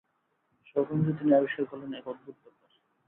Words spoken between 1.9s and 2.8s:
এক অদ্ভুত ব্যাপার।